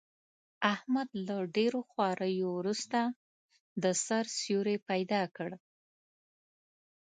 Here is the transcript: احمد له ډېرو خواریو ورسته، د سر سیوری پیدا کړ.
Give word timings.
احمد 0.73 1.09
له 1.27 1.35
ډېرو 1.55 1.79
خواریو 1.89 2.49
ورسته، 2.59 3.01
د 3.83 3.85
سر 4.05 4.25
سیوری 4.39 4.77
پیدا 4.89 5.21
کړ. 5.35 5.49